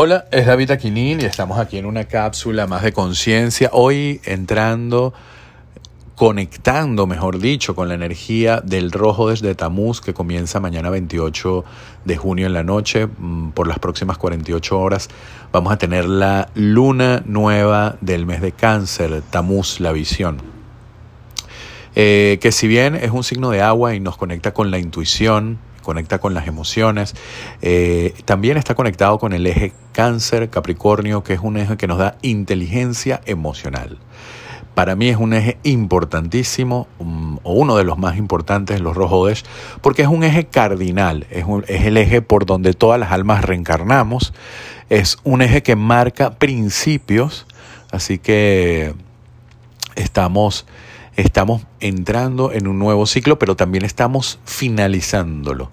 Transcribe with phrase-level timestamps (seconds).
[0.00, 3.68] Hola, es David Aquilín y estamos aquí en una cápsula más de conciencia.
[3.72, 5.12] Hoy entrando,
[6.14, 11.64] conectando, mejor dicho, con la energía del rojo desde Tamuz que comienza mañana 28
[12.04, 13.08] de junio en la noche.
[13.08, 15.08] Mm, por las próximas 48 horas
[15.50, 20.40] vamos a tener la luna nueva del mes de cáncer, Tamuz, la visión.
[21.96, 25.58] Eh, que si bien es un signo de agua y nos conecta con la intuición,
[25.88, 27.14] conecta con las emociones.
[27.62, 31.96] Eh, también está conectado con el eje cáncer Capricornio, que es un eje que nos
[31.96, 33.96] da inteligencia emocional.
[34.74, 38.98] Para mí es un eje importantísimo, um, o uno de los más importantes en los
[38.98, 39.46] rojodes,
[39.80, 44.34] porque es un eje cardinal, es, es el eje por donde todas las almas reencarnamos,
[44.90, 47.46] es un eje que marca principios,
[47.90, 48.92] así que
[49.96, 50.66] estamos
[51.18, 55.70] estamos entrando en un nuevo ciclo, pero también estamos finalizándolo.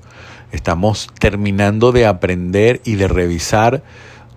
[0.51, 3.83] Estamos terminando de aprender y de revisar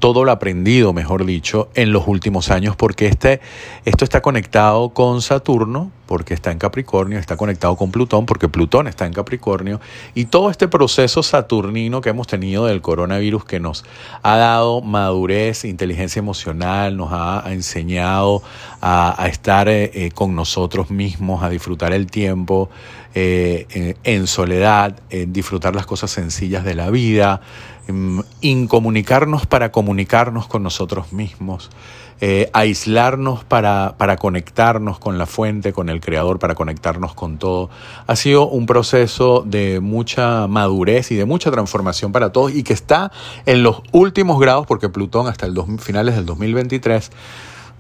[0.00, 3.40] todo lo aprendido, mejor dicho, en los últimos años, porque este,
[3.86, 8.88] esto está conectado con Saturno, porque está en Capricornio, está conectado con Plutón, porque Plutón
[8.88, 9.78] está en Capricornio,
[10.14, 13.84] y todo este proceso saturnino que hemos tenido del coronavirus que nos
[14.22, 18.42] ha dado madurez, inteligencia emocional, nos ha enseñado
[18.80, 22.70] a, estar eh, eh, con nosotros mismos, a disfrutar el tiempo
[23.14, 27.42] eh, en soledad, en disfrutar las cosas sencillas de la vida,
[28.40, 31.70] incomunicarnos para comunicarnos con nosotros mismos,
[32.20, 37.70] eh, aislarnos para, para conectarnos con la fuente, con el creador, para conectarnos con todo.
[38.06, 42.72] Ha sido un proceso de mucha madurez y de mucha transformación para todos y que
[42.72, 43.12] está
[43.46, 47.10] en los últimos grados porque Plutón hasta el finales del 2023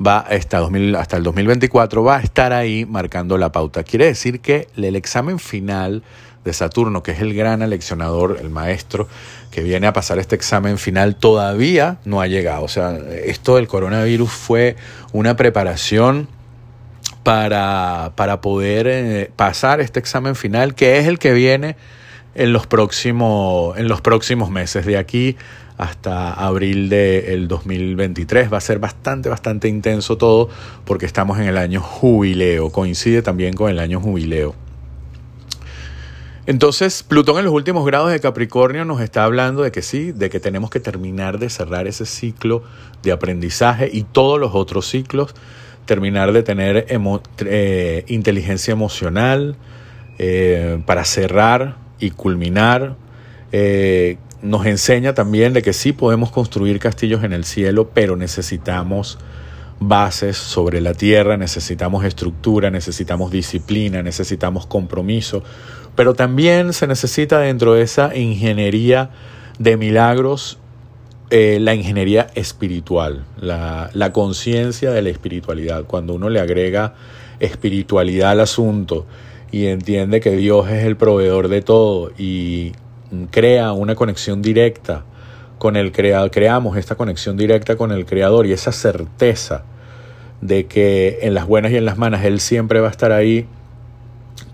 [0.04, 3.82] va hasta, 2000, hasta el 2024 va a estar ahí marcando la pauta.
[3.82, 6.02] Quiere decir que el examen final
[6.44, 9.08] de Saturno, que es el gran aleccionador, el maestro,
[9.50, 12.64] que viene a pasar este examen final, todavía no ha llegado.
[12.64, 14.76] O sea, esto del coronavirus fue
[15.12, 16.28] una preparación
[17.22, 21.76] para, para poder eh, pasar este examen final, que es el que viene
[22.34, 22.68] en los,
[23.04, 24.86] en los próximos meses.
[24.86, 25.36] De aquí
[25.78, 30.48] hasta abril del 2023 va a ser bastante, bastante intenso todo
[30.84, 32.70] porque estamos en el año jubileo.
[32.70, 34.67] Coincide también con el año jubileo.
[36.48, 40.30] Entonces, Plutón en los últimos grados de Capricornio nos está hablando de que sí, de
[40.30, 42.62] que tenemos que terminar de cerrar ese ciclo
[43.02, 45.34] de aprendizaje y todos los otros ciclos,
[45.84, 49.56] terminar de tener eh, inteligencia emocional
[50.18, 52.96] eh, para cerrar y culminar.
[53.52, 59.18] Eh, nos enseña también de que sí podemos construir castillos en el cielo, pero necesitamos
[59.80, 65.42] bases sobre la tierra, necesitamos estructura, necesitamos disciplina, necesitamos compromiso,
[65.98, 69.10] pero también se necesita dentro de esa ingeniería
[69.58, 70.60] de milagros
[71.30, 75.86] eh, la ingeniería espiritual, la, la conciencia de la espiritualidad.
[75.86, 76.94] Cuando uno le agrega
[77.40, 79.06] espiritualidad al asunto
[79.50, 82.74] y entiende que Dios es el proveedor de todo y
[83.32, 85.04] crea una conexión directa
[85.58, 89.64] con el creador, creamos esta conexión directa con el creador y esa certeza
[90.42, 93.48] de que en las buenas y en las malas Él siempre va a estar ahí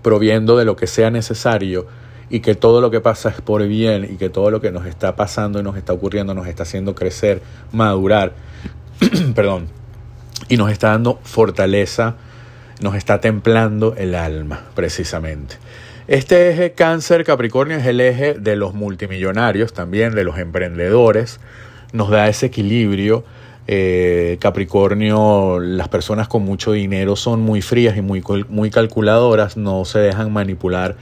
[0.05, 1.87] proviendo de lo que sea necesario
[2.29, 4.85] y que todo lo que pasa es por bien y que todo lo que nos
[4.85, 8.33] está pasando y nos está ocurriendo nos está haciendo crecer, madurar,
[9.33, 9.67] perdón,
[10.47, 12.17] y nos está dando fortaleza,
[12.81, 15.55] nos está templando el alma, precisamente.
[16.07, 21.39] Este eje cáncer Capricornio es el eje de los multimillonarios, también de los emprendedores,
[21.93, 23.23] nos da ese equilibrio
[23.67, 29.85] eh, Capricornio, las personas con mucho dinero son muy frías y muy, muy calculadoras, no
[29.85, 30.95] se dejan manipular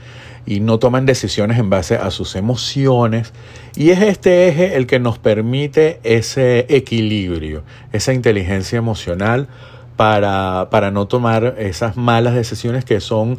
[0.46, 3.32] y no toman decisiones en base a sus emociones.
[3.76, 9.48] Y es este eje el que nos permite ese equilibrio, esa inteligencia emocional
[9.96, 13.38] para, para no tomar esas malas decisiones que son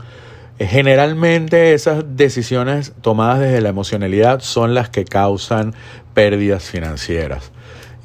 [0.59, 5.73] eh, generalmente esas decisiones tomadas desde la emocionalidad son las que causan
[6.13, 7.51] pérdidas financieras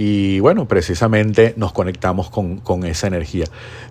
[0.03, 3.45] y bueno, precisamente nos conectamos con, esa energía.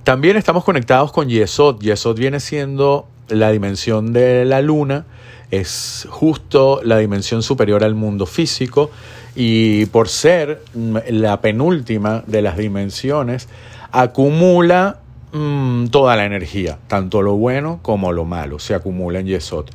[0.03, 1.79] También estamos conectados con Yesod.
[1.81, 5.05] Yesod viene siendo la dimensión de la luna,
[5.51, 8.89] es justo la dimensión superior al mundo físico
[9.35, 13.47] y por ser la penúltima de las dimensiones,
[13.91, 15.01] acumula
[15.31, 19.67] mm, toda la energía, tanto lo bueno como lo malo, se acumula en Yesod.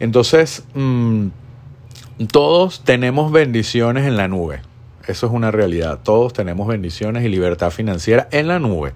[0.00, 1.26] Entonces, mm,
[2.32, 4.62] todos tenemos bendiciones en la nube.
[5.08, 6.00] Eso es una realidad.
[6.02, 8.92] Todos tenemos bendiciones y libertad financiera en la nube.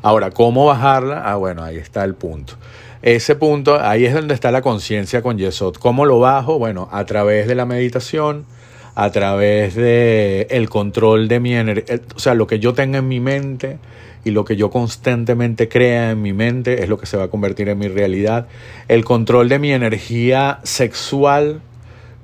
[0.00, 1.22] Ahora, ¿cómo bajarla?
[1.24, 2.54] Ah, bueno, ahí está el punto.
[3.02, 5.74] Ese punto, ahí es donde está la conciencia con Yesod.
[5.74, 6.58] ¿Cómo lo bajo?
[6.58, 8.46] Bueno, a través de la meditación,
[8.94, 13.08] a través de el control de mi energía, o sea, lo que yo tenga en
[13.08, 13.78] mi mente
[14.24, 17.28] y lo que yo constantemente crea en mi mente es lo que se va a
[17.28, 18.46] convertir en mi realidad.
[18.88, 21.60] El control de mi energía sexual,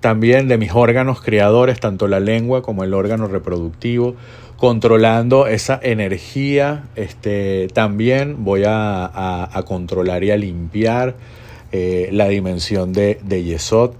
[0.00, 4.14] también de mis órganos creadores, tanto la lengua como el órgano reproductivo,
[4.56, 11.16] controlando esa energía, este, también voy a, controlar y a limpiar
[11.72, 13.92] eh, la dimensión de, de Yesod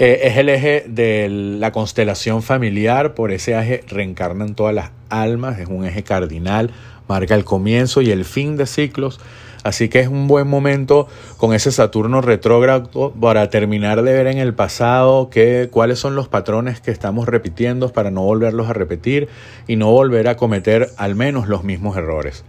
[0.00, 5.58] eh, es el eje de la constelación familiar, por ese eje reencarnan todas las almas,
[5.58, 6.70] es un eje cardinal,
[7.08, 9.18] marca el comienzo y el fin de ciclos.
[9.64, 14.38] Así que es un buen momento con ese Saturno retrógrado para terminar de ver en
[14.38, 19.28] el pasado que, cuáles son los patrones que estamos repitiendo para no volverlos a repetir
[19.66, 22.44] y no volver a cometer al menos los mismos errores.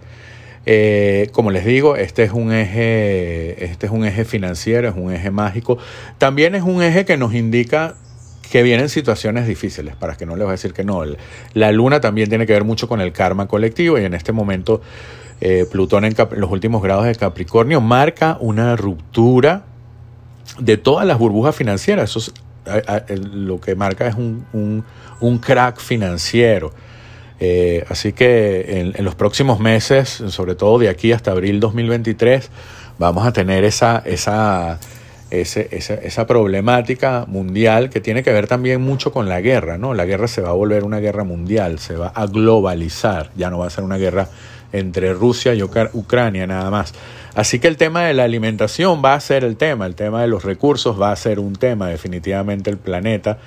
[0.66, 5.12] Eh, como les digo, este es un eje, este es un eje financiero, es un
[5.12, 5.78] eje mágico.
[6.18, 7.96] También es un eje que nos indica
[8.52, 11.04] que vienen situaciones difíciles, para que no les voy a decir que no.
[11.54, 14.82] La luna también tiene que ver mucho con el karma colectivo y en este momento
[15.42, 19.64] eh, Plutón en, los últimos grados de Capricornio marca una ruptura
[20.60, 22.16] de todas las burbujas financieras.
[22.16, 22.32] Eso
[23.32, 24.84] lo que marca es un,
[25.20, 26.72] un crack financiero.
[27.40, 32.50] Eh, así que en, los próximos meses, sobre todo de aquí hasta abril 2023,
[32.98, 34.80] vamos a tener esa, esa,
[35.32, 39.78] esa, problemática mundial que tiene que ver también mucho con la guerra.
[39.78, 39.94] ¿no?
[39.94, 43.60] La guerra se va a volver una guerra mundial, se va a globalizar, ya no
[43.60, 44.28] va a ser una guerra
[44.72, 46.94] entre Rusia y Ucrania nada más.
[47.36, 50.28] Así que el tema de la alimentación va a ser el tema, el tema de
[50.28, 53.38] los recursos va a ser un tema, definitivamente el planeta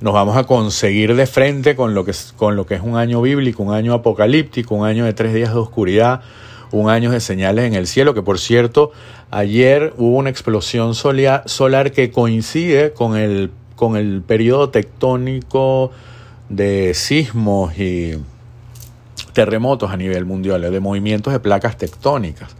[0.00, 2.96] nos vamos a conseguir de frente con lo que es, con lo que es un
[2.96, 6.20] año bíblico, un año apocalíptico, un año de tres días de oscuridad,
[6.70, 8.92] un año de señales en el cielo, que por cierto,
[9.30, 15.90] ayer hubo una explosión solar que coincide con el, con el periodo tectónico
[16.48, 18.18] de sismos y
[19.32, 22.56] terremotos a nivel mundial, de movimientos de placas tectónicas.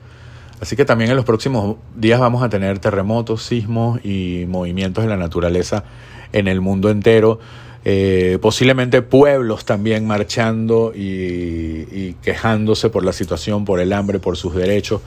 [0.60, 5.10] Así que también en los próximos días vamos a tener terremotos, sismos y movimientos de
[5.10, 5.84] la naturaleza
[6.32, 7.38] en el mundo entero.
[7.84, 14.54] Eh, posiblemente pueblos también marchando y, quejándose por la situación, por el hambre, por sus
[14.54, 15.00] derechos.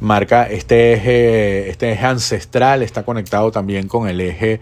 [0.00, 4.60] Marca este eje, este eje ancestral está conectado también con el eje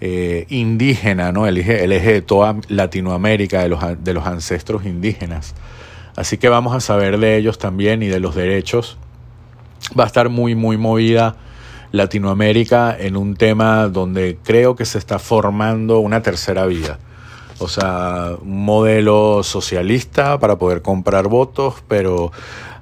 [0.00, 1.46] eh, indígena, ¿no?
[1.46, 5.54] el, eje, el eje de toda Latinoamérica, de los, de los ancestros indígenas.
[6.16, 8.98] Así que vamos a saber de ellos también y de los derechos.
[9.98, 11.36] Va a estar muy, muy movida
[11.92, 16.98] Latinoamérica en un tema donde creo que se está formando una tercera vida.
[17.58, 22.32] O sea, un modelo socialista para poder comprar votos, pero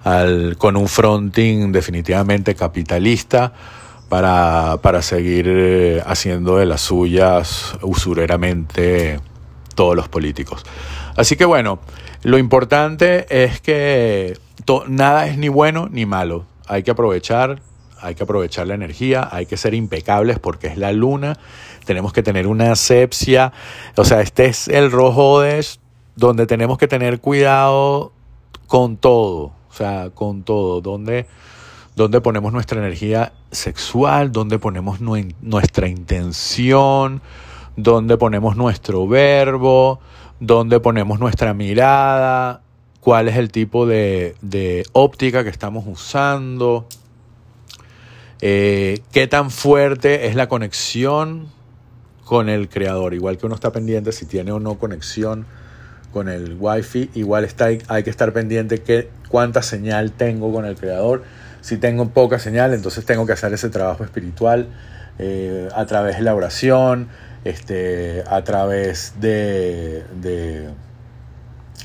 [0.05, 3.53] al, con un fronting definitivamente capitalista
[4.09, 9.21] para, para seguir eh, haciendo de las suyas usureramente
[9.75, 10.65] todos los políticos.
[11.17, 11.81] Así que bueno,
[12.23, 14.39] lo importante es que
[14.89, 16.45] nada es ni bueno ni malo.
[16.67, 17.61] Hay que aprovechar
[18.03, 21.39] hay que aprovechar la energía, hay que ser impecables porque es la luna,
[21.85, 23.53] tenemos que tener una asepsia,
[23.97, 25.65] o sea, este es el rojo de
[26.17, 28.13] donde tenemos que tener cuidado
[28.67, 31.27] con todo, o sea, con todo, donde,
[32.23, 37.21] ponemos nuestra energía sexual, donde ponemos nuestra intención,
[37.77, 40.01] donde ponemos nuestro verbo,
[40.39, 42.63] donde ponemos nuestra mirada,
[43.01, 46.87] cuál es el tipo de óptica que estamos usando.
[48.43, 51.49] Eh, qué tan fuerte es la conexión
[52.25, 53.15] con el creador.
[53.15, 55.47] Igual que uno está pendiente si tiene o no conexión
[56.13, 60.77] con el wifi, igual está, hay que estar pendiente que cuánta señal tengo con el
[60.77, 61.23] creador.
[61.61, 64.69] Si tengo poca señal, entonces tengo que hacer ese trabajo espiritual
[65.19, 67.09] eh, a través de la oración,
[67.45, 70.05] este, a través de,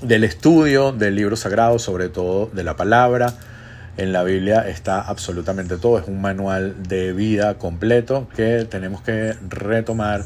[0.01, 3.33] del estudio del libro sagrado, sobre todo de la palabra
[3.98, 9.36] en la Biblia está absolutamente todo, es un manual de vida completo que tenemos que
[9.50, 10.24] retomar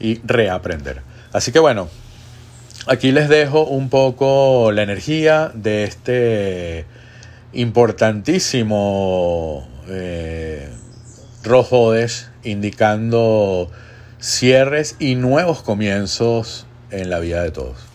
[0.00, 1.02] y reaprender.
[1.32, 1.88] Así que bueno,
[2.86, 6.86] aquí les dejo un poco la energía de este
[7.52, 10.70] importantísimo eh,
[11.42, 13.70] Rojodes indicando
[14.18, 17.93] cierres y nuevos comienzos en la vida de todos.